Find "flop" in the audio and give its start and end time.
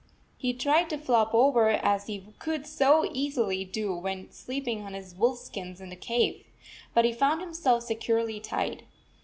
0.97-1.31